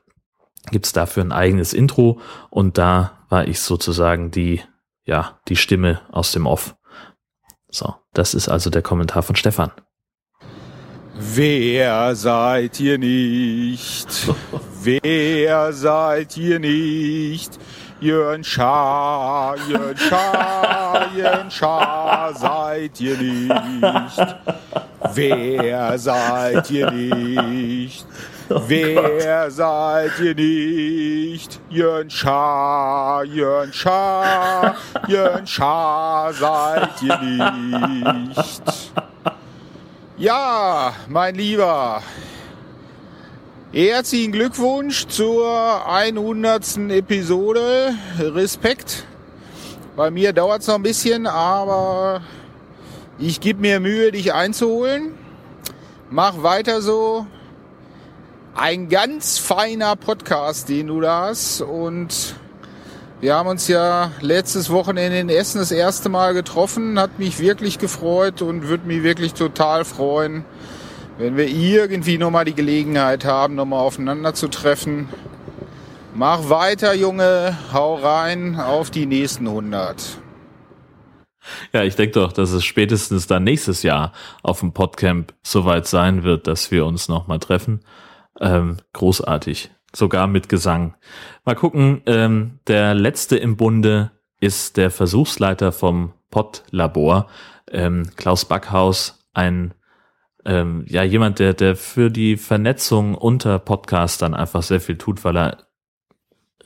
[0.71, 2.21] gibt's dafür ein eigenes Intro
[2.51, 4.61] und da war ich sozusagen die,
[5.05, 6.77] ja, die Stimme aus dem Off.
[7.71, 9.71] So, das ist also der Kommentar von Stefan.
[11.17, 14.09] Wer seid ihr nicht?
[14.83, 17.59] Wer seid ihr nicht?
[18.01, 24.37] Jörn Schaar, Jörn Schaar, Jörn Schaar seid ihr nicht.
[25.15, 28.07] Wer seid ihr nicht?
[28.49, 31.61] Wer seid ihr nicht?
[31.71, 34.77] Jörn Schaar, Jörn Schaar,
[35.09, 37.17] Jörn Schaar seid ihr
[37.53, 38.93] nicht.
[40.19, 42.03] Ja, mein Lieber,
[43.73, 46.77] herzlichen Glückwunsch zur 100.
[46.91, 47.95] Episode.
[48.19, 49.07] Respekt.
[49.97, 52.21] Bei mir dauert es noch ein bisschen, aber
[53.19, 55.15] ich gebe mir Mühe, dich einzuholen.
[56.11, 57.27] Mach weiter so.
[58.57, 61.61] Ein ganz feiner Podcast, den du da hast.
[61.61, 62.37] Und
[63.21, 67.01] wir haben uns ja letztes Wochenende in Essen das erste Mal getroffen.
[67.01, 70.45] Hat mich wirklich gefreut und würde mich wirklich total freuen,
[71.19, 75.09] wenn wir irgendwie nochmal die Gelegenheit haben, nochmal aufeinander zu treffen.
[76.15, 77.59] Mach weiter, Junge.
[77.73, 80.21] Hau rein auf die nächsten 100.
[81.73, 84.13] Ja, ich denke doch, dass es spätestens dann nächstes Jahr
[84.45, 87.81] auf dem Podcamp soweit sein wird, dass wir uns nochmal treffen.
[88.41, 90.95] Ähm, großartig sogar mit Gesang.
[91.45, 94.11] Mal gucken, ähm, der letzte im Bunde
[94.41, 97.29] ist der Versuchsleiter vom Pod-Labor,
[97.71, 99.75] ähm, Klaus Backhaus, ein
[100.45, 105.37] ähm, ja jemand, der der für die Vernetzung unter Podcastern einfach sehr viel tut, weil
[105.37, 105.59] er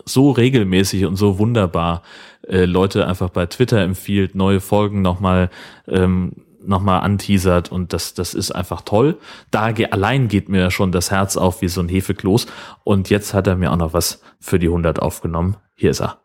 [0.04, 2.02] so regelmäßig und so wunderbar
[2.46, 5.50] äh, Leute einfach bei Twitter empfiehlt, neue Folgen nochmal
[5.86, 6.32] ähm,
[6.68, 9.18] nochmal anteasert und das, das ist einfach toll.
[9.50, 12.46] Da ge allein geht mir schon das Herz auf wie so ein Hefekloß
[12.84, 15.56] und jetzt hat er mir auch noch was für die 100 aufgenommen.
[15.74, 16.20] Hier ist er.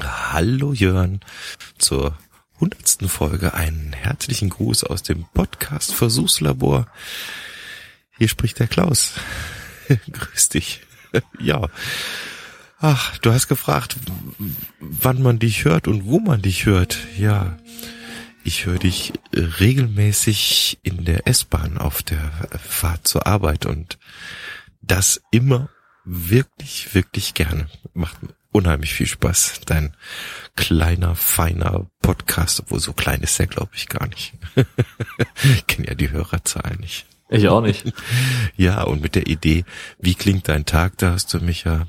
[0.00, 1.20] Hallo Jörn
[1.78, 2.16] zur
[2.54, 3.10] 100.
[3.10, 3.54] Folge.
[3.54, 6.86] Einen herzlichen Gruß aus dem Podcast Versuchslabor.
[8.16, 9.14] Hier spricht der Klaus.
[10.12, 10.80] Grüß dich.
[11.38, 11.68] ja.
[12.80, 13.96] Ach, du hast gefragt,
[14.80, 16.98] wann man dich hört und wo man dich hört.
[17.16, 17.58] Ja,
[18.44, 23.98] ich höre dich regelmäßig in der S-Bahn auf der Fahrt zur Arbeit und
[24.80, 25.68] das immer
[26.04, 27.68] wirklich, wirklich gerne.
[27.94, 28.16] Macht
[28.50, 29.62] unheimlich viel Spaß.
[29.66, 29.96] Dein
[30.56, 34.34] kleiner, feiner Podcast, obwohl so klein ist der, glaube ich, gar nicht.
[35.54, 37.06] ich kenne ja die Hörerzahl nicht.
[37.28, 37.84] Ich auch nicht.
[38.56, 39.64] Ja, und mit der Idee,
[39.98, 41.86] wie klingt dein Tag, da hast du mich ja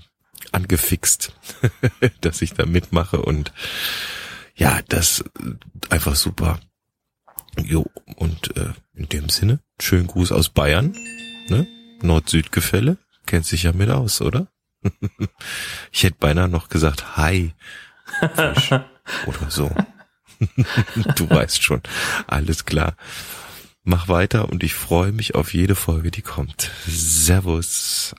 [0.52, 1.34] angefixt,
[2.22, 3.52] dass ich da mitmache und
[4.56, 5.24] ja, das
[5.90, 6.60] einfach super.
[7.58, 7.86] Jo,
[8.16, 10.96] und äh, in dem Sinne, schönen Gruß aus Bayern,
[11.50, 11.68] ne?
[12.02, 14.48] Nord-Süd-Gefälle, kennt sich ja mit aus, oder?
[15.92, 17.54] ich hätte beinahe noch gesagt, hi,
[18.36, 18.72] Fisch
[19.26, 19.72] oder so.
[21.16, 21.82] du weißt schon,
[22.28, 22.96] alles klar.
[23.84, 26.72] Mach weiter und ich freue mich auf jede Folge, die kommt.
[26.88, 28.16] Servus.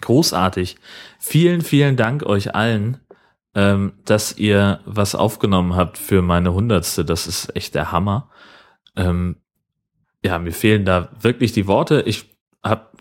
[0.00, 0.76] Großartig.
[1.20, 3.00] Vielen, vielen Dank euch allen
[3.54, 7.04] ähm, dass ihr was aufgenommen habt für meine Hundertste.
[7.04, 8.30] Das ist echt der Hammer.
[8.96, 9.36] Ähm,
[10.24, 12.02] ja, mir fehlen da wirklich die Worte.
[12.06, 12.30] Ich
[12.62, 12.92] habe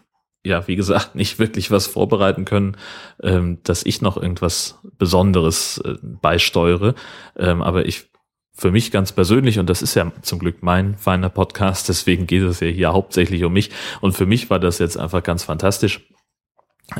[0.43, 2.77] ja, wie gesagt, nicht wirklich was vorbereiten können,
[3.21, 6.95] ähm, dass ich noch irgendwas Besonderes äh, beisteuere.
[7.37, 8.09] Ähm, aber ich
[8.53, 12.43] für mich ganz persönlich, und das ist ja zum Glück mein feiner Podcast, deswegen geht
[12.43, 13.71] es ja hier hauptsächlich um mich.
[14.01, 16.07] Und für mich war das jetzt einfach ganz fantastisch.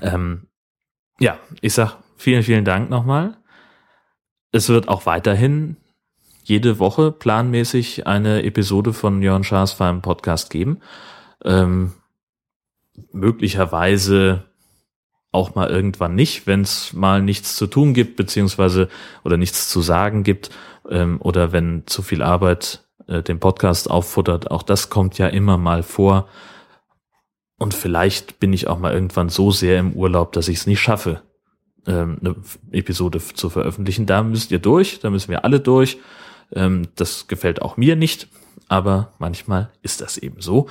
[0.01, 0.47] Ähm,
[1.19, 3.37] ja, ich sag vielen, vielen Dank nochmal.
[4.51, 5.77] Es wird auch weiterhin
[6.43, 10.81] jede Woche planmäßig eine Episode von Jörn Schaas Feinem Podcast geben.
[11.43, 11.93] Ähm,
[13.13, 14.43] möglicherweise
[15.31, 18.89] auch mal irgendwann nicht, wenn es mal nichts zu tun gibt, beziehungsweise
[19.23, 20.49] oder nichts zu sagen gibt,
[20.89, 24.51] ähm, oder wenn zu viel Arbeit äh, den Podcast auffuttert.
[24.51, 26.27] Auch das kommt ja immer mal vor.
[27.57, 30.81] Und vielleicht bin ich auch mal irgendwann so sehr im Urlaub, dass ich es nicht
[30.81, 31.21] schaffe,
[31.87, 32.35] ähm, eine
[32.71, 34.05] Episode zu veröffentlichen.
[34.05, 35.97] Da müsst ihr durch, da müssen wir alle durch.
[36.53, 38.27] Ähm, das gefällt auch mir nicht,
[38.67, 40.67] aber manchmal ist das eben so.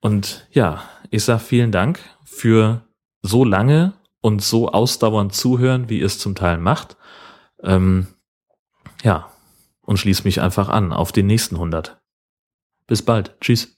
[0.00, 2.82] Und ja, ich sag vielen Dank für
[3.22, 6.96] so lange und so ausdauernd zuhören, wie ihr es zum Teil macht.
[7.62, 8.06] Ähm,
[9.02, 9.30] ja,
[9.82, 12.00] und schließ mich einfach an auf den nächsten 100.
[12.86, 13.36] Bis bald.
[13.40, 13.76] Tschüss.